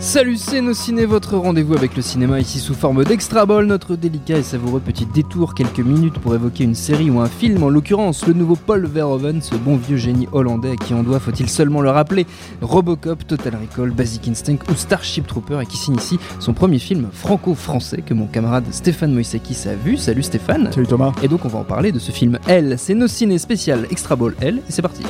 Salut, 0.00 0.38
c'est 0.38 0.62
nos 0.62 0.72
ciné, 0.72 1.04
votre 1.04 1.36
rendez-vous 1.36 1.74
avec 1.74 1.94
le 1.94 2.00
cinéma 2.00 2.40
ici 2.40 2.58
sous 2.58 2.72
forme 2.72 3.04
d'extra 3.04 3.44
ball, 3.44 3.66
notre 3.66 3.96
délicat 3.96 4.38
et 4.38 4.42
savoureux 4.42 4.80
petit 4.80 5.04
détour, 5.04 5.54
quelques 5.54 5.80
minutes 5.80 6.18
pour 6.18 6.34
évoquer 6.34 6.64
une 6.64 6.74
série 6.74 7.10
ou 7.10 7.20
un 7.20 7.28
film, 7.28 7.62
en 7.62 7.68
l'occurrence 7.68 8.26
le 8.26 8.32
nouveau 8.32 8.56
Paul 8.56 8.86
Verhoeven, 8.86 9.42
ce 9.42 9.56
bon 9.56 9.76
vieux 9.76 9.98
génie 9.98 10.26
hollandais 10.32 10.70
à 10.70 10.76
qui 10.76 10.94
on 10.94 11.02
doit, 11.02 11.20
faut-il 11.20 11.50
seulement 11.50 11.82
le 11.82 11.90
rappeler, 11.90 12.26
Robocop, 12.62 13.26
Total 13.26 13.54
Recall, 13.54 13.90
Basic 13.90 14.26
Instinct 14.26 14.64
ou 14.70 14.74
Starship 14.74 15.26
Trooper 15.26 15.60
et 15.60 15.66
qui 15.66 15.76
signe 15.76 15.96
ici 15.96 16.18
son 16.38 16.54
premier 16.54 16.78
film 16.78 17.08
franco-français 17.12 18.00
que 18.00 18.14
mon 18.14 18.26
camarade 18.26 18.64
Stéphane 18.70 19.12
Moïsekis 19.12 19.68
a 19.68 19.74
vu. 19.74 19.98
Salut 19.98 20.22
Stéphane. 20.22 20.72
Salut 20.72 20.86
Thomas. 20.86 21.12
Et 21.22 21.28
donc 21.28 21.44
on 21.44 21.48
va 21.48 21.58
en 21.58 21.64
parler 21.64 21.92
de 21.92 21.98
ce 21.98 22.10
film 22.10 22.38
Elle, 22.46 22.78
c'est 22.78 22.94
nos 22.94 23.06
ciné 23.06 23.36
spécial 23.36 23.86
extra 23.90 24.16
ball 24.16 24.34
Elle 24.40 24.56
et 24.56 24.70
c'est 24.70 24.82
parti. 24.82 25.02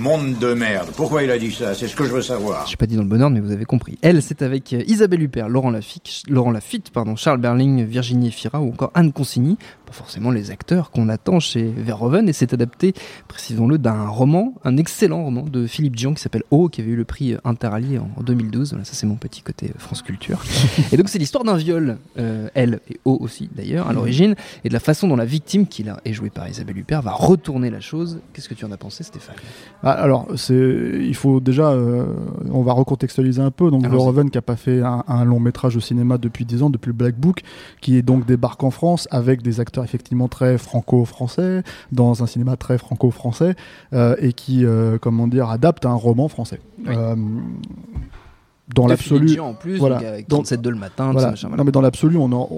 Monde 0.00 0.38
de 0.38 0.54
merde. 0.54 0.88
Pourquoi 0.96 1.22
il 1.24 1.30
a 1.30 1.38
dit 1.38 1.52
ça? 1.52 1.74
C'est 1.74 1.86
ce 1.86 1.94
que 1.94 2.04
je 2.04 2.12
veux 2.12 2.22
savoir. 2.22 2.62
Je 2.62 2.68
suis 2.68 2.76
pas 2.78 2.86
dit 2.86 2.96
dans 2.96 3.02
le 3.02 3.08
bon 3.08 3.20
ordre, 3.20 3.34
mais 3.34 3.40
vous 3.40 3.52
avez 3.52 3.66
compris. 3.66 3.98
Elle, 4.00 4.22
c'est 4.22 4.40
avec 4.40 4.72
euh, 4.72 4.82
Isabelle 4.86 5.22
Huppert, 5.22 5.50
Laurent 5.50 5.70
Lafitte, 5.70 6.22
Laurent 6.26 6.52
Lafitte, 6.52 6.88
pardon, 6.90 7.16
Charles 7.16 7.36
Berling, 7.38 7.84
Virginie 7.84 8.28
Efira 8.28 8.62
ou 8.62 8.68
encore 8.70 8.92
Anne 8.94 9.12
Consigny. 9.12 9.58
Pas 9.90 9.96
forcément 9.96 10.30
les 10.30 10.52
acteurs 10.52 10.92
qu'on 10.92 11.08
attend 11.08 11.40
chez 11.40 11.64
Verhoeven, 11.64 12.28
et 12.28 12.32
c'est 12.32 12.54
adapté, 12.54 12.94
précisons-le, 13.26 13.76
d'un 13.76 14.06
roman, 14.06 14.54
un 14.62 14.76
excellent 14.76 15.24
roman 15.24 15.42
de 15.42 15.66
Philippe 15.66 15.96
Dion 15.96 16.14
qui 16.14 16.22
s'appelle 16.22 16.44
O, 16.52 16.68
qui 16.68 16.80
avait 16.80 16.90
eu 16.90 16.96
le 16.96 17.04
prix 17.04 17.34
Interallié 17.42 17.98
en 17.98 18.22
2012. 18.22 18.70
Voilà, 18.70 18.84
ça 18.84 18.94
c'est 18.94 19.08
mon 19.08 19.16
petit 19.16 19.42
côté 19.42 19.66
euh, 19.66 19.78
France 19.78 20.02
Culture. 20.02 20.44
et 20.92 20.96
donc 20.96 21.08
c'est 21.08 21.18
l'histoire 21.18 21.42
d'un 21.42 21.56
viol, 21.56 21.98
euh, 22.18 22.48
elle 22.54 22.78
et 22.88 23.00
O 23.04 23.18
aussi 23.20 23.50
d'ailleurs, 23.52 23.88
à 23.88 23.92
l'origine, 23.92 24.36
et 24.62 24.68
de 24.68 24.72
la 24.72 24.78
façon 24.78 25.08
dont 25.08 25.16
la 25.16 25.24
victime, 25.24 25.66
qui 25.66 25.82
là 25.82 26.00
est 26.04 26.12
jouée 26.12 26.30
par 26.30 26.48
Isabelle 26.48 26.78
Huppert, 26.78 27.02
va 27.02 27.10
retourner 27.10 27.68
la 27.68 27.80
chose. 27.80 28.20
Qu'est-ce 28.32 28.48
que 28.48 28.54
tu 28.54 28.64
en 28.64 28.70
as 28.70 28.76
pensé, 28.76 29.02
Stéphane? 29.02 29.34
Ah, 29.82 29.90
alors, 29.90 30.28
il 30.50 31.16
faut 31.16 31.40
déjà, 31.40 31.70
euh, 31.70 32.06
on 32.52 32.62
va 32.62 32.74
recontextualiser 32.74 33.42
un 33.42 33.50
peu. 33.50 33.72
Donc. 33.72 33.88
Verhoeven 33.90 34.30
qui 34.30 34.38
a 34.38 34.42
pas 34.42 34.54
fait 34.54 34.82
un, 34.82 35.02
un 35.08 35.24
long 35.24 35.40
métrage 35.40 35.76
au 35.76 35.80
cinéma 35.80 36.16
depuis 36.16 36.44
10 36.44 36.62
ans, 36.62 36.70
depuis 36.70 36.92
Black 36.92 37.16
Book, 37.16 37.42
qui 37.80 37.96
est 37.96 38.02
donc 38.02 38.24
débarque 38.24 38.62
en 38.62 38.70
France 38.70 39.08
avec 39.10 39.42
des 39.42 39.58
acteurs 39.58 39.79
effectivement 39.84 40.28
très 40.28 40.58
franco-français, 40.58 41.62
dans 41.92 42.22
un 42.22 42.26
cinéma 42.26 42.56
très 42.56 42.78
franco-français, 42.78 43.54
euh, 43.92 44.16
et 44.20 44.32
qui, 44.32 44.64
euh, 44.64 44.98
comment 45.00 45.26
dire, 45.28 45.48
adapte 45.50 45.86
un 45.86 45.94
roman 45.94 46.28
français. 46.28 46.60
Oui. 46.86 46.94
Euh, 46.96 47.14
dans 48.74 48.86
l'absolu, 48.86 49.40
en 49.40 49.52
plus, 49.54 49.78
voilà. 49.78 49.96
avec 49.98 50.28
Donc, 50.28 50.40
37 50.44 50.62
de 50.62 50.70
le 50.70 50.76
matin, 50.76 51.06
tout 51.06 51.12
Voilà. 51.14 51.20
ça, 51.20 51.30
machin, 51.32 51.48
voilà. 51.48 51.60
Non, 51.60 51.64
mais 51.64 51.72
dans 51.72 51.80
l'absolu, 51.80 52.16
on 52.16 52.30
en- 52.32 52.48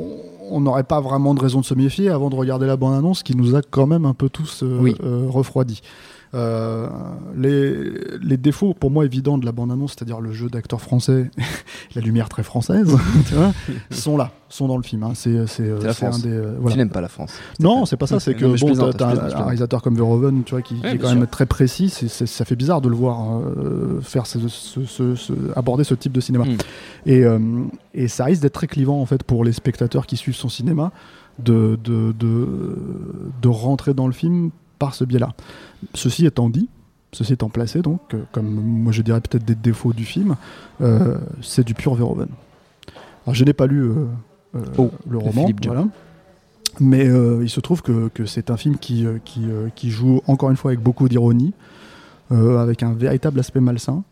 on 0.51 0.61
n'aurait 0.61 0.85
pas 0.85 1.01
vraiment 1.01 1.33
de 1.35 1.41
raison 1.41 1.61
de 1.61 1.65
se 1.65 1.73
méfier 1.73 2.11
avant 2.11 2.29
de 2.29 2.35
regarder 2.35 2.67
la 2.67 2.77
bande-annonce 2.77 3.23
qui 3.23 3.35
nous 3.35 3.57
a 3.57 3.63
quand 3.63 3.87
même 3.87 4.05
un 4.05 4.13
peu 4.13 4.29
tous 4.29 4.63
euh, 4.63 4.79
Oui. 4.81 4.95
euh, 5.03 5.25
refroidis. 5.29 5.81
Euh, 6.35 6.89
les, 7.37 7.75
les 8.23 8.37
défauts 8.39 8.73
pour 8.73 8.91
moi 8.91 9.05
évidents 9.05 9.37
de 9.37 9.45
la 9.45 9.53
bande-annonce, 9.53 9.93
c'est-à-dire 9.93 10.19
le 10.21 10.33
jeu 10.33 10.49
d'acteurs 10.49 10.81
français, 10.81 11.31
la 11.95 12.01
lumière 12.01 12.31
très 12.31 12.43
française, 12.43 12.97
tu 13.29 13.35
vois, 13.35 13.53
sont 13.91 14.17
là, 14.17 14.31
sont 14.49 14.67
dans 14.67 14.79
le 14.79 14.83
film. 14.83 15.03
hein. 15.03 15.13
C'est 15.15 15.47
c'est, 15.47 15.65
euh, 15.65 15.93
C'est 15.93 16.07
un 16.07 16.19
des 16.19 16.31
euh, 16.31 16.55
Tu 16.71 16.79
n'aimes 16.79 16.89
pas 16.89 17.03
la 17.03 17.09
France. 17.09 17.35
Non, 17.61 17.85
c'est 17.85 17.99
pas 17.99 18.07
ça. 18.07 18.19
C'est 18.19 18.35
que 18.35 18.47
Non, 18.47 18.55
bon, 18.75 18.93
t'as 18.93 19.09
un 19.11 19.43
réalisateur 19.45 19.83
comme 19.83 19.95
Verhoeven, 19.95 20.43
tu 20.45 20.53
vois, 20.53 20.63
qui, 20.63 20.77
est 20.83 20.97
quand 20.97 21.15
même 21.15 21.27
très 21.27 21.45
précis. 21.45 21.91
c'est 21.91 22.09
c'est- 22.09 22.25
ça 22.27 22.47
fait 22.47 22.57
bizarre 22.57 22.81
de 22.81 22.89
le 22.89 22.97
voir 22.97 23.39
euh, 23.41 24.01
faire 24.01 24.27
ce, 24.27 24.39
ce- 24.49 25.15
ce- 25.15 25.33
aborder 25.55 25.85
ce 25.85 25.95
type 25.95 26.13
de 26.13 26.21
cinéma. 26.21 26.45
Mm. 26.47 26.57
Et, 27.07 27.25
et 27.95 28.09
ça 28.09 28.25
risque 28.25 28.41
d'être 28.41 28.55
très 28.55 28.67
clivant 28.69 29.01
en 29.03 29.07
fait 29.07 29.23
pour 29.23 29.45
les 29.45 29.53
spectateurs 29.53 30.07
qui 30.07 30.17
suivent 30.17 30.35
son 30.37 30.49
cinéma 30.49 30.93
de 31.39 31.79
de, 31.85 32.13
de, 32.19 32.47
de 33.43 33.49
rentrer 33.49 33.93
dans 33.95 34.07
le 34.07 34.13
film 34.13 34.51
par 34.83 34.97
ce 34.97 35.05
biais-là. 35.05 35.33
Ceci 35.95 36.27
étant 36.27 36.51
dit. 36.51 36.69
Ceci 37.13 37.35
étant 37.35 37.51
placé, 37.51 37.83
donc, 37.83 38.01
euh, 38.15 38.23
comme 38.33 38.49
moi 38.49 38.91
je 38.91 39.03
dirais 39.03 39.21
peut-être 39.21 39.45
des 39.45 39.55
défauts 39.55 39.93
du 39.93 40.05
film, 40.05 40.35
euh, 40.81 41.19
c'est 41.41 41.65
du 41.65 41.75
pur 41.75 41.95
Verhoeven. 41.95 42.29
Alors 43.25 43.35
je 43.35 43.45
n'ai 43.45 43.53
pas 43.53 43.67
lu 43.67 43.83
euh, 43.83 44.07
Oh, 44.79 44.91
le 45.09 45.19
roman, 45.19 45.49
voilà. 45.65 45.85
Mais 46.81 47.05
il 47.07 47.49
se 47.49 47.61
trouve 47.61 47.83
que, 47.83 48.09
que 48.09 48.25
c'est 48.27 48.51
un 48.51 48.57
film 48.57 48.77
qui, 48.79 49.07
qui, 49.25 49.47
qui 49.77 49.91
joue 49.91 50.21
encore 50.27 50.51
une 50.51 50.57
fois 50.57 50.73
avec 50.73 50.83
beaucoup 50.83 51.09
d'ironie, 51.09 51.53
avec 52.31 52.83
un 52.83 52.93
véritable 52.93 53.39
aspect 53.41 53.61
malsain, 53.61 54.03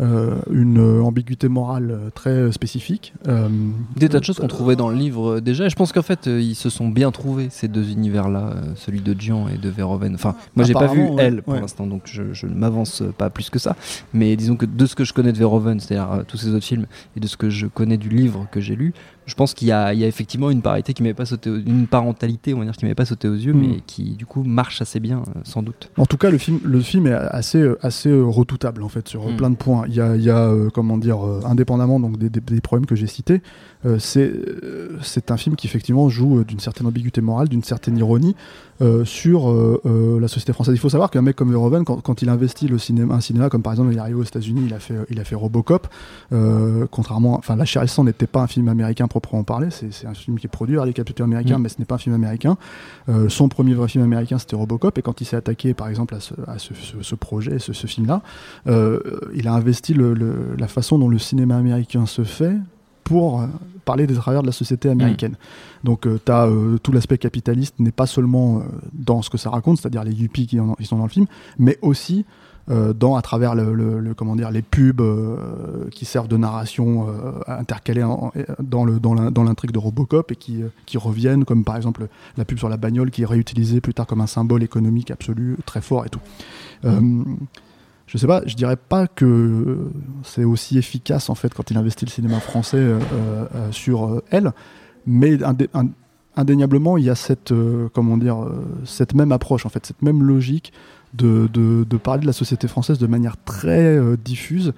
euh, 0.00 0.36
une 0.50 1.00
ambiguïté 1.00 1.48
morale 1.48 2.10
très 2.14 2.50
spécifique. 2.50 3.12
euh, 3.28 3.48
Des 3.96 4.08
tas 4.08 4.20
de 4.20 4.24
choses 4.24 4.38
qu'on 4.38 4.48
trouvait 4.48 4.74
dans 4.74 4.88
le 4.88 4.96
livre 4.96 5.34
euh, 5.36 5.40
déjà. 5.40 5.66
Et 5.66 5.70
je 5.70 5.76
pense 5.76 5.92
qu'en 5.92 6.02
fait, 6.02 6.26
ils 6.26 6.54
se 6.54 6.70
sont 6.70 6.88
bien 6.88 7.10
trouvés, 7.10 7.48
ces 7.50 7.68
deux 7.68 7.90
univers-là, 7.90 8.54
celui 8.74 9.00
de 9.00 9.12
Dion 9.12 9.48
et 9.48 9.58
de 9.58 9.68
Verhoeven. 9.68 10.14
Enfin, 10.14 10.34
moi, 10.56 10.64
j'ai 10.64 10.72
pas 10.72 10.86
vu 10.86 11.02
ouais, 11.02 11.22
elle 11.22 11.42
pour 11.42 11.54
ouais. 11.54 11.60
l'instant, 11.60 11.86
donc 11.86 12.02
je, 12.06 12.32
je 12.32 12.46
ne 12.46 12.54
m'avance 12.54 13.02
pas 13.18 13.30
plus 13.30 13.50
que 13.50 13.58
ça. 13.58 13.76
Mais 14.14 14.34
disons 14.36 14.56
que 14.56 14.66
de 14.66 14.86
ce 14.86 14.94
que 14.94 15.04
je 15.04 15.12
connais 15.12 15.32
de 15.32 15.38
Verhoeven, 15.38 15.78
c'est-à-dire 15.78 16.24
tous 16.26 16.38
ces 16.38 16.48
autres 16.48 16.64
films, 16.64 16.86
et 17.16 17.20
de 17.20 17.26
ce 17.26 17.36
que 17.36 17.50
je 17.50 17.66
connais 17.66 17.98
du 17.98 18.08
livre 18.08 18.46
que 18.50 18.60
j'ai 18.60 18.76
lu, 18.76 18.94
je 19.26 19.34
pense 19.34 19.54
qu'il 19.54 19.68
y 19.68 19.72
a, 19.72 19.94
il 19.94 20.00
y 20.00 20.04
a 20.04 20.06
effectivement 20.08 20.50
une 20.50 20.62
parité 20.62 20.94
qui 20.94 21.02
m'avait 21.02 21.14
pas 21.14 21.26
sauté, 21.26 21.48
aux- 21.50 21.56
une 21.58 21.86
parentalité, 21.86 22.54
on 22.54 22.58
va 22.58 22.64
dire, 22.64 22.74
qui 22.76 22.84
m'avait 22.84 22.94
pas 22.94 23.04
sauté 23.04 23.28
aux 23.28 23.34
yeux, 23.34 23.52
Mm. 23.52 23.60
mais 23.60 23.80
qui 23.86 24.10
du 24.16 24.26
coup 24.26 24.42
marche 24.42 24.82
assez 24.82 24.98
bien, 25.00 25.18
euh, 25.28 25.40
sans 25.44 25.62
doute. 25.62 25.90
En 25.96 26.06
tout 26.06 26.16
cas, 26.16 26.30
le 26.30 26.38
film, 26.38 26.58
le 26.64 26.80
film 26.80 27.06
est 27.06 27.12
assez, 27.12 27.70
assez 27.82 28.08
euh, 28.10 28.22
redoutable 28.24 28.82
en 28.82 28.88
fait 28.88 29.06
sur 29.08 29.26
euh, 29.26 29.32
Mm. 29.32 29.36
plein 29.36 29.50
de 29.50 29.56
points. 29.56 29.84
Il 29.88 29.94
y 29.94 30.00
a, 30.00 30.16
il 30.16 30.22
y 30.22 30.30
a, 30.30 30.38
euh, 30.48 30.70
comment 30.70 30.98
dire, 30.98 31.24
euh, 31.26 31.40
indépendamment 31.44 32.00
donc 32.00 32.18
des, 32.18 32.30
des- 32.30 32.40
des 32.40 32.60
problèmes 32.60 32.86
que 32.86 32.96
j'ai 32.96 33.06
cités, 33.06 33.42
euh, 33.86 33.98
c'est 33.98 34.32
euh, 34.32 34.98
c'est 35.02 35.30
un 35.30 35.36
film 35.36 35.56
qui 35.56 35.66
effectivement 35.66 36.08
joue 36.08 36.38
euh, 36.40 36.44
d'une 36.44 36.60
certaine 36.60 36.86
ambiguïté 36.86 37.20
morale, 37.20 37.48
d'une 37.48 37.62
certaine 37.64 37.96
ironie 37.98 38.34
euh, 38.80 39.04
sur 39.04 39.50
euh, 39.50 39.80
euh, 39.86 40.18
la 40.20 40.26
société 40.28 40.52
française. 40.52 40.74
Il 40.74 40.78
faut 40.80 40.88
savoir 40.88 41.10
qu'un 41.10 41.22
mec 41.22 41.36
comme 41.36 41.50
Verhoeven, 41.50 41.84
quand, 41.84 42.00
quand 42.00 42.22
il 42.22 42.28
investit 42.28 42.66
le 42.66 42.78
cinéma, 42.78 43.14
un 43.14 43.20
cinéma 43.20 43.48
comme 43.48 43.62
par 43.62 43.72
exemple 43.72 43.92
il 43.92 43.96
est 43.96 44.00
arrivé 44.00 44.18
aux 44.18 44.24
États-Unis, 44.24 44.62
il 44.66 44.74
a 44.74 44.78
fait, 44.80 44.94
il 45.10 45.20
a 45.20 45.24
fait 45.24 45.36
Robocop. 45.36 45.86
euh, 46.32 46.86
contrairement, 46.90 47.36
enfin, 47.38 47.56
La 47.56 47.64
Chair 47.64 47.82
et 47.82 47.84
le 47.84 47.88
sang 47.88 48.04
n'était 48.04 48.26
pas 48.26 48.40
un 48.42 48.46
film 48.46 48.68
américain 48.68 49.06
proprement 49.12 49.44
parlé. 49.44 49.68
C'est 49.70 50.06
un 50.06 50.14
film 50.14 50.38
qui 50.38 50.46
est 50.46 50.48
produit 50.48 50.76
par 50.76 50.86
les 50.86 50.94
capitaux 50.94 51.24
américains, 51.24 51.58
Mm. 51.58 51.62
mais 51.62 51.68
ce 51.68 51.78
n'est 51.78 51.84
pas 51.84 51.96
un 51.96 51.98
film 51.98 52.14
américain. 52.14 52.56
Euh, 53.10 53.28
son 53.28 53.48
premier 53.48 53.74
vrai 53.74 53.88
film 53.88 54.02
américain, 54.04 54.38
c'était 54.38 54.56
Robocop, 54.56 54.96
et 54.98 55.02
quand 55.02 55.20
il 55.20 55.26
s'est 55.26 55.36
attaqué, 55.36 55.74
par 55.74 55.88
exemple, 55.88 56.14
à 56.14 56.20
ce, 56.20 56.34
à 56.46 56.58
ce, 56.58 56.72
ce- 56.74 57.02
ce 57.02 57.14
projet, 57.14 57.58
ce, 57.58 57.72
ce 57.74 57.86
film-là, 57.86 58.22
euh, 58.66 59.00
il 59.34 59.46
a 59.48 59.52
investi 59.54 59.92
le- 59.94 60.14
le- 60.14 60.56
la 60.58 60.66
façon 60.68 60.98
dont 60.98 61.08
le 61.10 61.18
cinéma 61.18 61.56
américain 61.56 62.06
se 62.06 62.24
fait 62.24 62.56
pour 63.04 63.42
euh, 63.42 63.46
parler 63.84 64.06
des 64.06 64.14
travers 64.14 64.42
de 64.42 64.46
la 64.46 64.52
société 64.52 64.88
américaine. 64.88 65.34
Donc, 65.84 66.06
tu 66.24 66.32
as 66.32 66.48
tout 66.82 66.92
l'aspect 66.92 67.18
capitaliste 67.18 67.74
n'est 67.80 67.90
pas 67.92 68.06
seulement 68.06 68.58
euh, 68.58 68.62
dans 68.92 69.20
ce 69.22 69.28
que 69.30 69.36
ça 69.38 69.50
raconte, 69.50 69.78
c'est-à-dire 69.78 70.04
les 70.04 70.12
yuppies 70.14 70.46
qui, 70.46 70.58
en- 70.60 70.74
qui 70.74 70.84
sont 70.86 70.96
dans 70.96 71.04
le 71.04 71.10
film, 71.10 71.26
mais 71.58 71.78
aussi 71.82 72.24
euh, 72.24 72.51
dans 72.68 73.16
à 73.16 73.22
travers 73.22 73.54
le, 73.54 73.74
le- 73.74 73.98
le- 73.98 74.14
comment 74.14 74.36
dire 74.36 74.50
les 74.50 74.62
pubs 74.62 75.00
euh, 75.00 75.36
qui 75.90 76.04
servent 76.04 76.28
de 76.28 76.36
narration 76.36 77.08
euh, 77.08 77.32
intercalée 77.48 78.02
en- 78.04 78.32
dans 78.62 78.84
le 78.84 79.00
dans 79.00 79.14
l'in- 79.14 79.30
dans 79.32 79.42
l'intrigue 79.42 79.72
de 79.72 79.78
Robocop 79.78 80.30
et 80.30 80.36
qui 80.36 80.62
euh, 80.62 80.68
qui 80.86 80.96
reviennent 80.96 81.44
comme 81.44 81.64
par 81.64 81.76
exemple 81.76 82.06
la 82.36 82.44
pub 82.44 82.58
sur 82.58 82.68
la 82.68 82.76
bagnole 82.76 83.10
qui 83.10 83.22
est 83.22 83.26
réutilisée 83.26 83.80
plus 83.80 83.94
tard 83.94 84.06
comme 84.06 84.20
un 84.20 84.26
symbole 84.28 84.62
économique 84.62 85.10
absolu 85.10 85.56
très 85.66 85.80
fort 85.80 86.06
et 86.06 86.08
tout. 86.08 86.20
Euh, 86.84 87.00
je 88.06 88.18
sais 88.18 88.26
pas, 88.26 88.42
je 88.46 88.54
dirais 88.54 88.76
pas 88.76 89.06
que 89.08 89.88
c'est 90.22 90.44
aussi 90.44 90.78
efficace 90.78 91.30
en 91.30 91.34
fait 91.34 91.52
quand 91.54 91.70
il 91.70 91.76
investit 91.76 92.04
le 92.04 92.10
cinéma 92.10 92.38
français 92.40 92.76
euh, 92.76 92.98
euh, 93.12 93.72
sur 93.72 94.04
euh, 94.06 94.22
elle, 94.30 94.52
mais 95.06 95.38
indéniablement, 96.36 96.96
il 96.96 97.04
y 97.04 97.10
a 97.10 97.14
cette, 97.14 97.52
comment 97.92 98.16
dire, 98.16 98.38
cette 98.84 99.14
même 99.14 99.32
approche, 99.32 99.66
en 99.66 99.68
fait, 99.68 99.84
cette 99.84 100.00
même 100.02 100.22
logique 100.22 100.72
de, 101.14 101.96
parler 102.02 102.22
de 102.22 102.26
la 102.26 102.32
société 102.32 102.68
française 102.68 102.98
de 102.98 103.06
manière 103.06 103.36
très 103.44 103.98
diffuse 104.24 104.72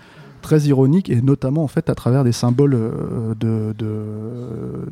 très 0.44 0.60
ironique 0.62 1.08
et 1.08 1.22
notamment 1.22 1.64
en 1.64 1.68
à 1.88 1.94
travers 1.94 2.22
des 2.22 2.32
symboles 2.32 2.74
euh, 2.74 3.72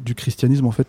du 0.04 0.14
christianisme 0.14 0.66
en 0.66 0.70
fait 0.70 0.86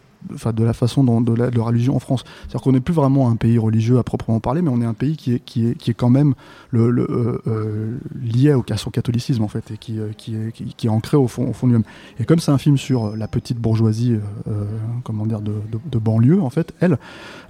de 0.54 0.64
la 0.64 0.74
façon 0.74 1.04
dont 1.04 1.22
de 1.22 1.34
la, 1.34 1.50
religion 1.64 1.96
en 1.96 2.00
France. 2.00 2.24
C'est-à-dire 2.42 2.62
qu'on 2.62 2.72
n'est 2.72 2.80
plus 2.80 2.94
vraiment 2.94 3.30
un 3.30 3.36
pays 3.36 3.58
religieux 3.58 3.98
à 3.98 4.04
proprement 4.04 4.40
parler 4.40 4.62
mais 4.62 4.70
on 4.70 4.81
est 4.81 4.86
un 4.86 4.94
pays 4.94 5.16
qui 5.16 5.34
est 5.34 5.40
qui 5.40 5.68
est, 5.68 5.75
qui 5.75 5.92
est 5.92 5.94
quand 5.94 6.10
même 6.10 6.34
euh, 6.74 7.40
euh, 7.48 7.98
lié 8.22 8.54
au, 8.54 8.64
à 8.70 8.78
son 8.78 8.90
catholicisme 8.90 9.44
en 9.44 9.48
fait 9.48 9.72
et 9.72 9.78
qui, 9.78 10.00
qui, 10.18 10.36
est, 10.36 10.52
qui, 10.52 10.88
est 10.88 10.90
ancré 10.90 11.18
au 11.18 11.28
fond 11.28 11.48
au 11.48 11.54
fond 11.54 11.68
lui-même. 11.68 11.84
Et 12.20 12.25
comme 12.25 12.40
c'est 12.40 12.52
un 12.52 12.58
film 12.58 12.78
sur 12.78 13.16
la 13.16 13.28
petite 13.28 13.58
bourgeoisie 13.58 14.18
comment 15.04 15.25
dire 15.25 15.42
de, 15.42 15.54
de, 15.92 16.00
banlieue 16.00 16.42
en 16.42 16.50
fait 16.50 16.74
elle 16.80 16.98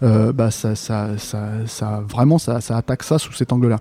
bah 0.02 0.52
ça, 0.52 0.76
ça, 0.76 1.18
ça, 1.18 2.04
vraiment 2.08 2.38
ça, 2.38 2.62
ça 2.62 2.78
attaque 2.78 3.04
ça 3.04 3.18
sous 3.18 3.34
cet 3.34 3.52
angle 3.54 3.70
là 3.70 3.80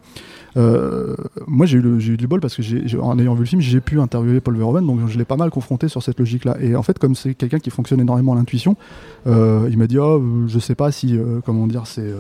euh, 0.57 1.17
moi, 1.47 1.67
j'ai 1.67 1.79
eu, 1.79 1.99
eu, 1.99 2.17
du 2.17 2.27
bol 2.27 2.41
parce 2.41 2.57
que, 2.57 2.99
en 2.99 3.19
ayant 3.19 3.35
vu 3.35 3.41
le 3.41 3.47
film, 3.47 3.61
j'ai 3.61 3.81
pu 3.81 4.01
interviewer 4.01 4.41
Paul 4.41 4.57
Verhoeven, 4.57 4.87
donc 4.87 5.09
je 5.09 5.19
l'ai 5.19 5.25
pas 5.25 5.37
mal 5.37 5.51
confronté 5.51 5.89
sur 5.89 6.03
cette 6.03 6.19
logique-là. 6.19 6.57
Et 6.61 6.77
en 6.77 6.83
fait, 6.83 6.99
comme 6.99 7.15
c'est 7.15 7.35
quelqu'un 7.35 7.59
qui 7.59 7.71
fonctionne 7.71 8.01
énormément 8.01 8.33
à 8.33 8.37
l'intuition, 8.37 8.73
euh, 8.73 8.82
il 9.27 9.79
m'a 9.79 9.87
dit 9.87 9.99
oh, 9.99 10.23
je 10.47 10.59
sais 10.59 10.75
pas 10.75 10.91
si, 10.93 11.17
euh, 11.17 11.41
comment 11.45 11.67
dire, 11.67 11.87
c'est 11.87 12.13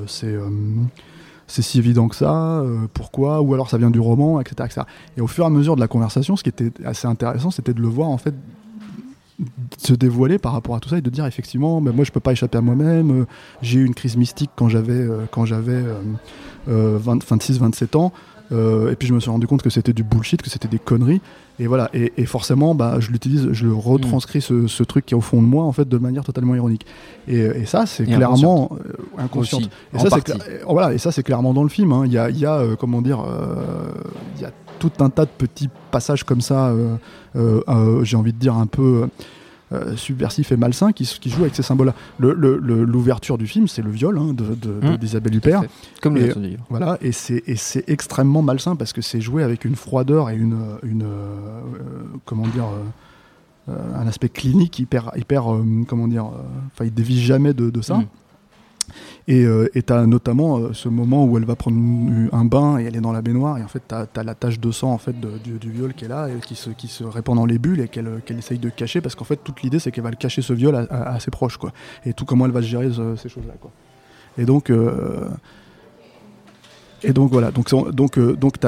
c'est 1.48 1.62
si 1.62 1.78
évident 1.78 2.08
que 2.08 2.16
ça, 2.16 2.64
pourquoi, 2.94 3.42
ou 3.42 3.52
alors 3.52 3.68
ça 3.68 3.76
vient 3.76 3.90
du 3.90 4.00
roman, 4.00 4.40
etc.. 4.40 4.84
Et 5.16 5.20
au 5.20 5.26
fur 5.26 5.44
et 5.44 5.46
à 5.46 5.50
mesure 5.50 5.76
de 5.76 5.80
la 5.80 5.88
conversation, 5.88 6.36
ce 6.36 6.42
qui 6.42 6.48
était 6.48 6.72
assez 6.84 7.06
intéressant, 7.06 7.50
c'était 7.50 7.74
de 7.74 7.80
le 7.80 7.88
voir 7.88 8.08
en 8.08 8.18
fait 8.18 8.34
se 9.78 9.92
dévoiler 9.92 10.38
par 10.38 10.52
rapport 10.52 10.76
à 10.76 10.80
tout 10.80 10.88
ça 10.88 10.98
et 10.98 11.00
de 11.00 11.10
dire 11.10 11.26
effectivement 11.26 11.80
ben 11.80 11.92
moi 11.92 12.04
je 12.04 12.12
peux 12.12 12.20
pas 12.20 12.32
échapper 12.32 12.58
à 12.58 12.60
moi-même 12.60 13.26
j'ai 13.60 13.80
eu 13.80 13.84
une 13.84 13.94
crise 13.94 14.16
mystique 14.16 14.50
quand 14.54 14.68
j'avais 14.68 15.08
quand 15.32 15.44
j'avais 15.46 15.82
26-27 16.68 16.68
euh, 16.68 17.98
ans. 17.98 18.12
Euh, 18.52 18.90
et 18.90 18.96
puis 18.96 19.08
je 19.08 19.14
me 19.14 19.20
suis 19.20 19.30
rendu 19.30 19.46
compte 19.46 19.62
que 19.62 19.70
c'était 19.70 19.92
du 19.92 20.02
bullshit, 20.02 20.42
que 20.42 20.50
c'était 20.50 20.68
des 20.68 20.78
conneries. 20.78 21.20
Et 21.58 21.66
voilà. 21.66 21.90
Et, 21.92 22.24
forcément, 22.24 22.74
bah, 22.74 22.96
je 22.98 23.10
l'utilise, 23.10 23.52
je 23.52 23.66
le 23.66 23.74
retranscris 23.74 24.40
ce, 24.40 24.82
truc 24.82 25.06
qui 25.06 25.14
est 25.14 25.16
au 25.16 25.20
fond 25.20 25.42
de 25.42 25.46
moi, 25.46 25.64
en 25.64 25.72
fait, 25.72 25.88
de 25.88 25.98
manière 25.98 26.24
totalement 26.24 26.54
ironique. 26.54 26.86
Et, 27.28 27.66
ça, 27.66 27.86
c'est 27.86 28.04
clairement 28.04 28.70
inconscient. 29.18 29.60
Et, 29.94 29.98
ça, 29.98 30.18
voilà, 30.66 30.92
et 30.92 30.98
ça, 30.98 31.12
c'est 31.12 31.22
clairement 31.22 31.54
dans 31.54 31.62
le 31.62 31.68
film. 31.68 31.92
Hein. 31.92 32.02
Il 32.06 32.12
y 32.12 32.18
a, 32.18 32.30
y 32.30 32.46
a 32.46 32.56
euh, 32.56 32.76
comment 32.76 33.02
dire, 33.02 33.24
il 34.36 34.42
y 34.42 34.44
a 34.44 34.50
tout 34.78 34.92
un 35.00 35.10
tas 35.10 35.24
de 35.24 35.30
petits 35.30 35.68
passages 35.90 36.24
comme 36.24 36.40
ça. 36.40 36.74
J'ai 37.34 38.16
envie 38.16 38.32
de 38.32 38.38
dire 38.38 38.54
un 38.54 38.66
peu 38.66 39.08
euh, 39.72 39.96
subversif 39.96 40.52
et 40.52 40.56
malsain 40.56 40.92
qui, 40.92 41.04
qui 41.04 41.30
joue 41.30 41.42
avec 41.42 41.54
ces 41.54 41.62
symboles-là. 41.62 41.94
L'ouverture 42.18 43.38
du 43.38 43.46
film, 43.46 43.68
c'est 43.68 43.82
le 43.82 43.90
viol 43.90 44.18
hein, 44.18 44.34
d'Isabelle 44.98 45.32
de, 45.32 45.38
de, 45.40 45.56
mmh. 45.56 45.66
Comme 46.00 46.16
le 46.16 46.34
Voilà, 46.68 46.98
et 47.00 47.12
c'est 47.12 47.84
extrêmement 47.88 48.42
malsain 48.42 48.76
parce 48.76 48.92
que 48.92 49.00
c'est 49.00 49.20
joué 49.20 49.42
avec 49.42 49.64
une 49.64 49.76
froideur 49.76 50.30
et 50.30 50.36
une, 50.36 50.58
une 50.82 51.04
euh, 51.04 51.36
comment 52.24 52.46
dire, 52.48 52.66
euh, 53.68 53.96
un 53.96 54.06
aspect 54.06 54.28
clinique 54.28 54.78
hyper, 54.78 55.12
hyper 55.16 55.44
comment 55.88 56.08
dire, 56.08 56.26
enfin, 56.74 56.84
il 56.84 56.92
dévie 56.92 57.22
jamais 57.22 57.54
de, 57.54 57.80
ça. 57.80 57.96
Mmh. 57.98 58.06
Et 59.28 59.44
euh, 59.44 59.68
tu 59.74 59.92
as 59.92 60.06
notamment 60.06 60.58
euh, 60.58 60.72
ce 60.72 60.88
moment 60.88 61.24
où 61.24 61.36
elle 61.38 61.44
va 61.44 61.54
prendre 61.54 61.78
un 62.32 62.44
bain 62.44 62.78
et 62.78 62.84
elle 62.84 62.96
est 62.96 63.00
dans 63.00 63.12
la 63.12 63.22
baignoire 63.22 63.58
et 63.58 63.62
en 63.62 63.68
fait 63.68 63.82
tu 63.88 63.94
as, 63.94 64.24
la 64.24 64.34
tache 64.34 64.58
de 64.58 64.70
sang 64.72 64.90
en 64.92 64.98
fait 64.98 65.14
du, 65.20 65.70
viol 65.70 65.94
qui 65.94 66.06
est 66.06 66.08
là 66.08 66.28
et 66.28 66.40
qui 66.40 66.56
se, 66.56 66.70
qui 66.70 66.88
se 66.88 67.04
répand 67.04 67.36
dans 67.36 67.46
les 67.46 67.58
bulles 67.58 67.80
et 67.80 67.88
qu'elle 67.88 68.20
essaye 68.36 68.58
de 68.58 68.68
cacher 68.68 69.00
parce 69.00 69.14
qu'en 69.14 69.24
fait 69.24 69.36
toute 69.36 69.62
l'idée 69.62 69.78
c'est 69.78 69.92
qu'elle 69.92 70.02
va 70.02 70.10
le 70.10 70.16
cacher 70.16 70.42
ce 70.42 70.52
viol 70.52 70.74
à, 70.74 71.20
ses 71.20 71.30
proches 71.30 71.56
quoi 71.56 71.72
et 72.04 72.14
tout 72.14 72.24
comment 72.24 72.46
elle 72.46 72.52
va 72.52 72.62
gérer 72.62 72.90
ces 73.16 73.28
choses 73.28 73.46
là 73.46 73.54
quoi. 73.60 73.70
Et 74.38 74.44
donc 74.44 74.70
euh, 74.70 75.28
et 77.04 77.12
donc 77.12 77.32
voilà, 77.32 77.50
donc, 77.50 77.68
donc, 77.92 78.18
donc 78.18 78.58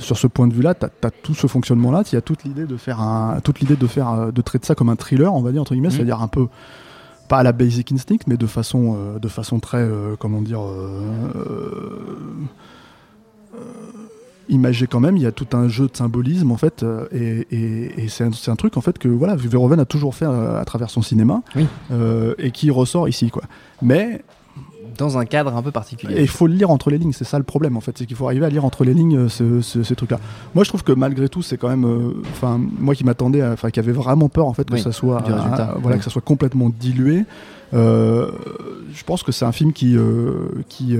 sur 0.00 0.18
ce 0.18 0.26
point 0.26 0.46
de 0.46 0.52
vue-là, 0.52 0.74
tu 0.74 0.84
as, 0.84 1.10
tout 1.10 1.34
ce 1.34 1.46
fonctionnement-là, 1.46 2.02
il 2.12 2.14
y 2.14 2.18
a 2.18 2.20
toute 2.20 2.44
l'idée 2.44 2.66
de 2.66 2.76
faire 2.76 3.00
un, 3.00 3.40
toute 3.42 3.60
l'idée 3.60 3.76
de 3.76 3.86
faire, 3.86 4.30
de 4.30 4.42
traiter 4.42 4.66
ça 4.66 4.74
comme 4.74 4.90
un 4.90 4.96
thriller, 4.96 5.32
on 5.32 5.40
va 5.40 5.50
dire 5.50 5.62
entre 5.62 5.72
guillemets, 5.72 5.88
mmh. 5.88 5.92
c'est-à-dire 5.92 6.20
un 6.20 6.28
peu 6.28 6.48
pas 7.32 7.38
à 7.38 7.42
la 7.42 7.52
Basic 7.52 7.90
Instinct, 7.90 8.18
mais 8.26 8.36
de 8.36 8.46
façon, 8.46 8.94
euh, 8.94 9.18
de 9.18 9.26
façon 9.26 9.58
très, 9.58 9.78
euh, 9.78 10.16
comment 10.18 10.42
dire, 10.42 10.60
euh, 10.60 11.96
imagée 14.50 14.86
quand 14.86 15.00
même. 15.00 15.16
Il 15.16 15.22
y 15.22 15.26
a 15.26 15.32
tout 15.32 15.46
un 15.54 15.66
jeu 15.66 15.88
de 15.88 15.96
symbolisme 15.96 16.50
en 16.50 16.58
fait, 16.58 16.84
et, 17.10 18.06
c'est 18.08 18.50
un, 18.50 18.56
truc 18.56 18.76
en 18.76 18.82
fait 18.82 18.98
que 18.98 19.08
voilà, 19.08 19.34
Verhoeven 19.34 19.80
a 19.80 19.86
toujours 19.86 20.14
fait 20.14 20.26
à 20.26 20.62
travers 20.66 20.90
son 20.90 21.00
cinéma, 21.00 21.40
et 22.38 22.50
qui 22.50 22.70
ressort 22.70 23.08
ici 23.08 23.30
quoi. 23.30 23.44
Mais 23.80 24.22
dans 24.96 25.18
un 25.18 25.24
cadre 25.24 25.56
un 25.56 25.62
peu 25.62 25.70
particulier. 25.70 26.14
Et 26.16 26.22
il 26.22 26.28
faut 26.28 26.46
le 26.46 26.54
lire 26.54 26.70
entre 26.70 26.90
les 26.90 26.98
lignes, 26.98 27.12
c'est 27.12 27.24
ça 27.24 27.38
le 27.38 27.44
problème 27.44 27.76
en 27.76 27.80
fait, 27.80 27.96
c'est 27.98 28.06
qu'il 28.06 28.16
faut 28.16 28.26
arriver 28.26 28.46
à 28.46 28.48
lire 28.48 28.64
entre 28.64 28.84
les 28.84 28.94
lignes 28.94 29.16
euh, 29.16 29.28
ce, 29.28 29.82
ces 29.82 29.96
trucs-là. 29.96 30.18
Moi 30.54 30.64
je 30.64 30.68
trouve 30.68 30.82
que 30.82 30.92
malgré 30.92 31.28
tout, 31.28 31.42
c'est 31.42 31.56
quand 31.56 31.68
même, 31.68 31.84
euh, 31.84 32.22
enfin 32.32 32.60
moi 32.78 32.94
qui 32.94 33.04
m'attendais, 33.04 33.44
enfin 33.44 33.70
qui 33.70 33.80
avait 33.80 33.92
vraiment 33.92 34.28
peur 34.28 34.46
en 34.46 34.52
fait 34.52 34.68
que 34.68 34.76
ça 34.76 34.92
soit, 34.92 35.22
voilà, 35.80 35.98
que 35.98 36.04
ça 36.04 36.10
soit 36.10 36.22
complètement 36.22 36.70
dilué. 36.70 37.24
Euh, 37.74 38.30
je 38.92 39.02
pense 39.04 39.22
que 39.22 39.32
c'est 39.32 39.46
un 39.46 39.52
film 39.52 39.72
qui 39.72 39.96
qui 40.68 40.96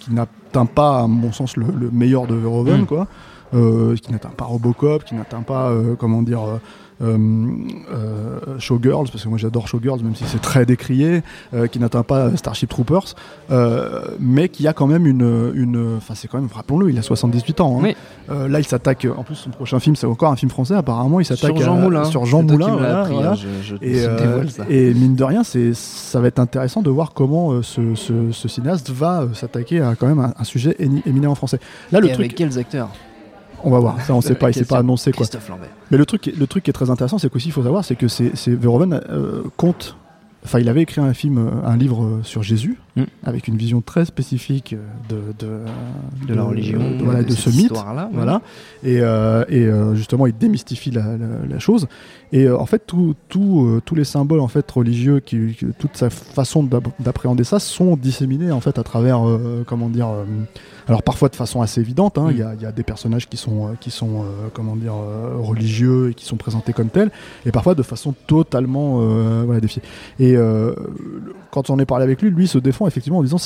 qui 0.00 0.12
n'atteint 0.12 0.66
pas, 0.66 1.00
à 1.00 1.06
mon 1.06 1.32
sens, 1.32 1.56
le, 1.56 1.66
meilleur 1.92 2.26
de 2.26 2.34
Verhoeven, 2.34 2.82
mm. 2.82 2.86
quoi. 2.86 3.06
Qui 3.52 4.12
n'atteint 4.12 4.30
pas 4.30 4.44
Robocop, 4.44 5.04
qui 5.04 5.14
n'atteint 5.14 5.42
pas, 5.42 5.72
comment 5.98 6.22
dire, 6.22 6.60
euh, 7.02 7.16
euh, 7.90 8.58
Showgirls, 8.58 9.08
parce 9.10 9.24
que 9.24 9.28
moi 9.30 9.38
j'adore 9.38 9.66
Showgirls, 9.68 10.02
même 10.02 10.14
si 10.14 10.24
c'est 10.24 10.40
très 10.40 10.66
décrié, 10.66 11.22
euh, 11.54 11.66
qui 11.66 11.78
n'atteint 11.78 12.02
pas 12.02 12.36
Starship 12.36 12.68
Troopers, 12.68 13.14
mais 14.18 14.50
qui 14.50 14.68
a 14.68 14.72
quand 14.74 14.86
même 14.86 15.06
une. 15.06 15.52
une 15.54 15.96
enfin, 15.96 16.14
c'est 16.14 16.28
quand 16.28 16.38
même, 16.38 16.50
rappelons-le, 16.52 16.90
il 16.90 16.98
a 16.98 17.02
78 17.02 17.60
ans. 17.60 17.80
Hein. 17.82 18.48
là, 18.48 18.58
il 18.58 18.66
s'attaque. 18.66 19.06
En 19.16 19.22
plus, 19.22 19.36
son 19.36 19.50
prochain 19.50 19.80
film, 19.80 19.96
c'est 19.96 20.06
encore 20.06 20.30
un 20.30 20.36
film 20.36 20.50
français, 20.50 20.74
apparemment, 20.74 21.20
il 21.20 21.24
s'attaque 21.24 21.56
sur 21.56 21.64
Jean 21.64 21.76
Moulin. 21.76 22.04
Sur 22.04 22.26
Jean 22.26 22.42
Moulin, 22.42 23.06
et, 23.80 24.94
mine 24.94 25.14
de 25.14 25.24
rien, 25.24 25.42
ça 25.42 26.20
va 26.20 26.28
être 26.28 26.38
intéressant 26.38 26.82
de 26.82 26.90
voir 26.90 27.12
comment 27.14 27.62
ce, 27.62 27.94
cinéaste 28.46 28.90
va 28.90 29.26
s'attaquer 29.32 29.80
à 29.80 29.94
quand 29.94 30.06
même 30.06 30.32
un, 30.36 30.44
sujet 30.44 30.76
éminemment 30.78 31.34
français. 31.34 31.60
Là, 31.92 32.00
le 32.00 32.08
truc. 32.08 32.20
Avec 32.20 32.34
quels 32.34 32.58
acteurs? 32.58 32.90
On 33.64 33.70
va 33.70 33.78
voir, 33.78 34.00
ça 34.02 34.14
on 34.14 34.20
sait 34.20 34.34
pas, 34.34 34.50
il 34.50 34.54
s'est 34.54 34.64
pas 34.64 34.78
annoncé 34.78 35.12
quoi. 35.12 35.26
Mais 35.90 35.98
le 35.98 36.06
truc, 36.06 36.32
le 36.36 36.46
truc 36.46 36.64
qui 36.64 36.70
est 36.70 36.74
très 36.74 36.90
intéressant, 36.90 37.18
c'est 37.18 37.30
qu'aussi 37.30 37.48
il 37.48 37.52
faut 37.52 37.62
savoir, 37.62 37.84
c'est 37.84 37.96
que 37.96 38.08
c'est 38.08 38.32
Verhoeven 38.48 39.00
euh, 39.10 39.42
compte 39.56 39.96
Enfin, 40.42 40.58
il 40.58 40.70
avait 40.70 40.82
écrit 40.82 41.02
un 41.02 41.12
film, 41.12 41.36
euh, 41.36 41.66
un 41.66 41.76
livre 41.76 42.20
sur 42.22 42.42
Jésus, 42.42 42.78
mm. 42.96 43.02
avec 43.24 43.46
une 43.46 43.56
vision 43.56 43.82
très 43.82 44.06
spécifique 44.06 44.74
de, 45.10 45.34
de, 45.38 46.34
la 46.34 46.44
religion, 46.44 46.78
de, 46.78 47.04
voilà, 47.04 47.22
de 47.22 47.32
ce 47.32 47.50
mythe. 47.50 47.72
Voilà. 48.12 48.40
Et, 48.82 49.00
euh, 49.00 49.44
et 49.48 49.66
euh, 49.66 49.94
justement, 49.94 50.26
il 50.26 50.36
démystifie 50.36 50.90
la, 50.90 51.04
la, 51.48 51.58
chose. 51.58 51.88
Et 52.32 52.48
en 52.48 52.64
fait, 52.64 52.86
tous 52.86 53.94
les 53.94 54.04
symboles 54.04 54.40
en 54.40 54.48
fait, 54.48 54.70
religieux, 54.70 55.20
qui, 55.20 55.56
toute 55.78 55.96
sa 55.96 56.08
façon 56.08 56.66
d'appréhender 57.00 57.44
ça, 57.44 57.58
sont 57.58 57.96
disséminés 57.96 58.50
en 58.50 58.60
fait, 58.60 58.78
à 58.78 58.82
travers, 58.82 59.20
comment 59.66 59.90
dire, 59.90 60.08
alors 60.88 61.02
parfois 61.02 61.28
de 61.28 61.36
façon 61.36 61.62
assez 61.62 61.80
évidente. 61.80 62.18
Hein. 62.18 62.28
Mm. 62.28 62.30
Il 62.30 62.36
y, 62.36 62.62
y, 62.62 62.66
a 62.66 62.72
des 62.72 62.82
personnages 62.82 63.28
qui 63.28 63.36
sont, 63.36 63.76
qui 63.80 63.90
sont 63.90 64.24
comment 64.52 64.76
dire, 64.76 64.94
religieux 65.38 66.10
et 66.10 66.14
qui 66.14 66.24
sont 66.24 66.36
présentés 66.36 66.72
comme 66.72 66.88
tels, 66.88 67.10
et 67.46 67.52
parfois 67.52 67.74
de 67.74 67.82
façon 67.82 68.14
totalement 68.26 68.98
voilà, 69.44 69.60
défiée. 69.60 69.82
Et 70.18 70.36
euh, 70.36 70.74
quand 71.50 71.70
on 71.70 71.78
est 71.78 71.84
parlé 71.86 72.04
avec 72.04 72.22
lui, 72.22 72.30
lui 72.30 72.46
se 72.46 72.58
défend 72.58 72.86
effectivement 72.86 73.18
en 73.18 73.22
disant 73.22 73.38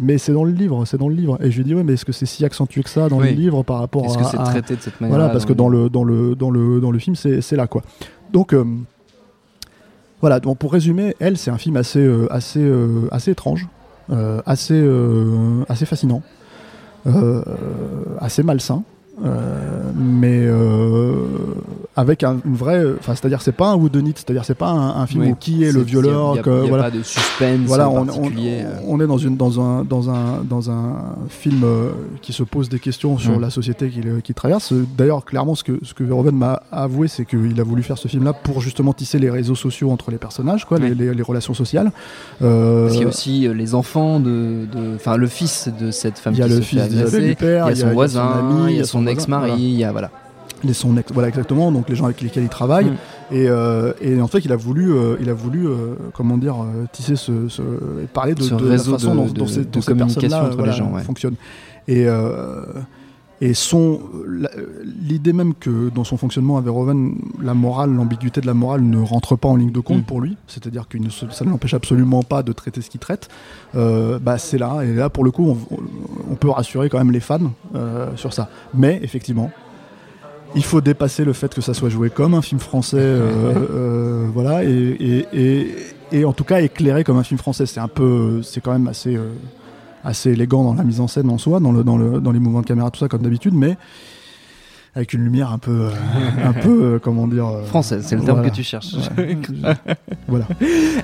mais 0.00 0.18
c'est 0.18 0.32
dans 0.32 0.44
le 0.44 0.52
livre, 0.52 0.84
c'est 0.84 0.98
dans 0.98 1.08
le 1.08 1.14
livre. 1.14 1.38
Et 1.42 1.50
je 1.50 1.58
lui 1.58 1.64
dis 1.64 1.74
ouais 1.74 1.82
mais 1.82 1.94
est-ce 1.94 2.04
que 2.04 2.12
c'est 2.12 2.26
si 2.26 2.44
accentué 2.44 2.82
que 2.82 2.90
ça 2.90 3.08
dans 3.08 3.20
le 3.20 3.28
livre 3.28 3.62
par 3.62 3.78
rapport 3.78 4.04
à 4.04 4.06
Est-ce 4.06 4.18
que 4.18 4.24
c'est 4.24 4.36
traité 4.36 4.76
de 4.76 4.80
cette 4.80 5.00
manière 5.00 5.16
Voilà 5.16 5.32
parce 5.32 5.44
que 5.44 5.52
dans 5.52 5.68
le 5.68 5.88
dans 5.88 6.04
le 6.04 6.34
dans 6.34 6.50
le 6.50 6.80
dans 6.80 6.90
le 6.90 6.98
film 6.98 7.16
c'est 7.16 7.56
là 7.56 7.66
quoi. 7.66 7.82
Donc 8.32 8.52
euh, 8.52 8.64
voilà 10.20 10.40
donc 10.40 10.58
pour 10.58 10.72
résumer, 10.72 11.14
elle 11.20 11.36
c'est 11.36 11.50
un 11.50 11.58
film 11.58 11.76
assez 11.76 12.00
euh, 12.00 12.26
assez 12.30 12.70
assez 13.10 13.30
étrange, 13.30 13.68
assez 14.46 14.82
assez 15.68 15.86
fascinant, 15.86 16.22
assez 18.20 18.42
malsain. 18.42 18.82
mais 19.94 20.48
avec 21.94 22.24
un, 22.24 22.38
une 22.46 22.54
vraie, 22.54 22.84
enfin 22.98 23.14
c'est-à-dire 23.14 23.42
c'est 23.42 23.52
pas 23.52 23.68
un 23.68 23.76
whodunit, 23.76 24.14
c'est-à-dire 24.16 24.44
c'est 24.44 24.54
pas 24.54 24.70
un, 24.70 25.06
film 25.06 25.26
où 25.26 25.34
qui 25.34 25.62
est, 25.62 25.72
le 25.72 25.82
violeur, 25.82 26.40
que, 26.40 26.50
voilà. 26.50 26.84
pas 26.84 26.90
de 26.90 27.02
suspense 27.02 27.60
voilà, 27.66 27.90
on. 27.90 28.06
Euh. 28.08 28.78
On, 28.86 29.00
est 29.00 29.06
dans 29.06 29.18
une 29.18 29.36
dans 29.36 29.60
un 29.60 29.84
dans 29.84 30.08
un 30.08 30.42
dans 30.42 30.70
un 30.70 31.16
film 31.28 31.62
euh, 31.64 31.90
qui 32.22 32.32
se 32.32 32.42
pose 32.42 32.70
des 32.70 32.78
questions 32.78 33.18
sur 33.18 33.38
mm. 33.38 33.40
la 33.42 33.50
société 33.50 33.90
qu'il 33.90 34.22
qui 34.22 34.32
traverse. 34.32 34.72
D'ailleurs 34.96 35.24
clairement 35.24 35.54
ce 35.54 35.64
que 35.64 35.78
ce 35.82 35.92
que 35.92 36.02
Verhoeven 36.02 36.34
m'a 36.34 36.62
avoué 36.72 37.08
c'est 37.08 37.26
qu'il 37.26 37.60
a 37.60 37.62
voulu 37.62 37.82
faire 37.82 37.98
ce 37.98 38.08
film-là 38.08 38.32
pour 38.32 38.62
justement 38.62 38.94
tisser 38.94 39.18
les 39.18 39.30
réseaux 39.30 39.54
sociaux 39.54 39.90
entre 39.90 40.10
les 40.10 40.18
personnages, 40.18 40.64
quoi, 40.64 40.78
les, 40.78 40.94
les, 40.94 41.22
relations 41.22 41.54
sociales. 41.54 41.92
Euh, 42.40 42.84
Parce 42.84 42.94
qu'il 42.94 43.02
y 43.02 43.04
a 43.04 43.08
aussi 43.08 43.46
euh, 43.46 43.52
les 43.52 43.74
enfants 43.74 44.18
de, 44.18 44.66
enfin 44.94 45.16
le 45.16 45.26
fils 45.26 45.68
de 45.78 45.90
cette 45.90 46.18
femme. 46.18 46.32
Il 46.32 46.40
y 46.40 46.42
a 46.42 46.48
le 46.48 46.60
fils 46.60 46.82
il 46.90 46.96
y 46.96 47.52
a 47.52 47.74
son 47.74 47.90
voisin, 47.90 48.66
il 48.68 48.76
y 48.76 48.80
a 48.80 48.84
son 48.84 49.06
ex-mari, 49.06 49.52
il 49.58 49.78
y 49.78 49.84
a 49.84 49.92
voilà 49.92 50.10
les 50.64 50.72
son 50.74 50.94
voilà 51.12 51.28
exactement 51.28 51.70
donc 51.72 51.88
les 51.88 51.94
gens 51.96 52.04
avec 52.06 52.20
lesquels 52.20 52.44
il 52.44 52.48
travaille 52.48 52.86
mm. 52.86 52.96
Et, 53.34 53.48
euh, 53.48 53.94
et 54.02 54.20
en 54.20 54.26
fait, 54.28 54.40
il 54.44 54.52
a 54.52 54.56
voulu, 54.56 54.92
euh, 54.92 55.16
il 55.18 55.30
a 55.30 55.32
voulu, 55.32 55.66
euh, 55.66 55.94
comment 56.12 56.36
dire, 56.36 56.54
tisser 56.92 57.16
ce, 57.16 57.32
parler 58.12 58.34
de, 58.34 58.42
Ce 58.42 58.54
de 58.54 58.68
la 58.68 58.76
façon 58.76 59.14
de- 59.14 59.20
dont, 59.20 59.24
de- 59.24 59.30
dont 59.30 59.46
ces, 59.46 59.64
dont 59.64 59.80
ces 59.80 59.86
communication 59.92 60.20
personnes-là, 60.20 60.38
entre 60.40 60.50
les 60.50 60.56
voilà, 60.56 60.72
gens, 60.72 60.92
ouais. 60.92 61.02
fonctionnent. 61.02 61.36
Et 61.88 62.06
et 63.40 63.54
son 63.54 64.00
l'idée 65.02 65.32
même 65.32 65.54
que 65.54 65.88
dans 65.88 66.04
son 66.04 66.16
fonctionnement 66.16 66.58
à 66.58 66.60
Verhoeven, 66.60 67.14
la 67.42 67.54
morale, 67.54 67.90
l'ambiguïté 67.92 68.40
de 68.40 68.46
la 68.46 68.54
morale 68.54 68.82
ne 68.82 69.00
rentre 69.00 69.34
pas 69.34 69.48
en 69.48 69.56
ligne 69.56 69.72
de 69.72 69.80
compte 69.80 69.98
Mm. 70.02 70.04
pour 70.04 70.20
lui. 70.20 70.36
C'est-à-dire 70.46 70.86
que 70.88 70.98
ça 71.30 71.44
ne 71.44 71.50
l'empêche 71.50 71.74
absolument 71.74 72.22
pas 72.22 72.42
de 72.42 72.52
traiter 72.52 72.82
ce 72.82 72.90
qu'il 72.90 73.00
traite. 73.00 73.28
Bah 73.74 74.36
c'est 74.38 74.58
là 74.58 74.82
et 74.82 74.92
là 74.94 75.08
pour 75.08 75.24
le 75.24 75.30
coup, 75.30 75.56
on, 75.70 75.76
on 76.30 76.34
peut 76.34 76.50
rassurer 76.50 76.88
quand 76.90 76.98
même 76.98 77.12
les 77.12 77.20
fans 77.20 77.50
sur 78.16 78.32
ça. 78.34 78.48
Mais 78.74 79.00
effectivement. 79.02 79.50
Il 80.54 80.64
faut 80.64 80.80
dépasser 80.80 81.24
le 81.24 81.32
fait 81.32 81.54
que 81.54 81.60
ça 81.60 81.74
soit 81.74 81.88
joué 81.88 82.10
comme 82.10 82.34
un 82.34 82.42
film 82.42 82.60
français, 82.60 82.96
euh, 82.98 83.54
euh, 83.70 84.26
voilà, 84.32 84.64
et, 84.64 84.68
et, 84.70 85.26
et, 85.32 85.76
et 86.12 86.24
en 86.24 86.32
tout 86.32 86.44
cas 86.44 86.60
éclairé 86.60 87.04
comme 87.04 87.18
un 87.18 87.22
film 87.22 87.38
français. 87.38 87.66
C'est 87.66 87.80
un 87.80 87.88
peu, 87.88 88.42
c'est 88.42 88.60
quand 88.60 88.72
même 88.72 88.88
assez, 88.88 89.16
euh, 89.16 89.30
assez 90.04 90.30
élégant 90.30 90.64
dans 90.64 90.74
la 90.74 90.84
mise 90.84 91.00
en 91.00 91.08
scène 91.08 91.30
en 91.30 91.38
soi, 91.38 91.60
dans, 91.60 91.72
le, 91.72 91.84
dans, 91.84 91.96
le, 91.96 92.20
dans 92.20 92.32
les 92.32 92.38
mouvements 92.38 92.62
de 92.62 92.66
caméra, 92.66 92.90
tout 92.90 93.00
ça 93.00 93.08
comme 93.08 93.22
d'habitude, 93.22 93.54
mais 93.54 93.76
avec 94.94 95.14
une 95.14 95.24
lumière 95.24 95.50
un 95.50 95.58
peu, 95.58 95.86
euh, 95.86 95.90
un 96.44 96.52
peu, 96.52 96.82
euh, 96.82 96.98
comment 96.98 97.26
dire, 97.26 97.46
euh, 97.46 97.64
Française, 97.64 98.04
c'est 98.06 98.14
le 98.14 98.22
terme 98.22 98.38
voilà. 98.38 98.50
que 98.50 98.54
tu 98.54 98.62
cherches. 98.62 98.94
Ouais. 99.16 99.38
voilà. 100.28 100.44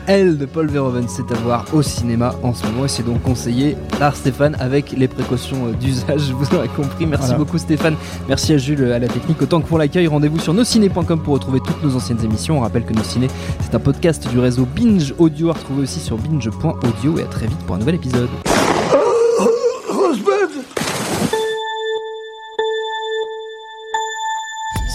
Elle 0.07 0.37
de 0.37 0.45
Paul 0.45 0.67
Verhoeven, 0.69 1.09
c'est 1.09 1.31
à 1.33 1.35
voir 1.37 1.65
au 1.73 1.81
cinéma 1.81 2.35
en 2.43 2.53
ce 2.53 2.67
moment 2.67 2.85
et 2.85 2.89
c'est 2.89 3.03
donc 3.03 3.23
conseillé 3.23 3.77
par 3.99 4.15
Stéphane 4.15 4.57
avec 4.61 4.93
les 4.93 5.09
précautions 5.09 5.71
d'usage, 5.81 6.31
vous 6.33 6.55
aurez 6.55 6.69
compris. 6.69 7.07
Merci 7.07 7.29
Voilà. 7.29 7.39
beaucoup 7.39 7.57
Stéphane, 7.57 7.95
merci 8.29 8.53
à 8.53 8.59
Jules 8.59 8.93
à 8.93 8.99
la 8.99 9.09
technique, 9.09 9.41
autant 9.41 9.61
que 9.63 9.67
pour 9.67 9.79
l'accueil. 9.79 10.07
Rendez-vous 10.07 10.39
sur 10.39 10.53
nosciné.com 10.53 11.21
pour 11.23 11.35
retrouver 11.35 11.61
toutes 11.61 11.83
nos 11.83 11.97
anciennes 11.97 12.23
émissions. 12.23 12.59
On 12.59 12.61
rappelle 12.61 12.85
que 12.85 12.93
Nos 12.93 13.05
Ciné, 13.05 13.29
c'est 13.61 13.75
un 13.75 13.81
podcast 13.81 14.29
du 14.29 14.39
réseau 14.39 14.67
Binge 14.77 15.15
Audio 15.17 15.49
à 15.49 15.55
retrouver 15.55 15.85
aussi 15.85 16.01
sur 16.01 16.19
binge.audio 16.19 17.19
et 17.19 17.23
à 17.23 17.27
très 17.27 17.47
vite 17.47 17.59
pour 17.61 17.77
un 17.77 17.79
nouvel 17.79 17.95
épisode. 17.95 18.29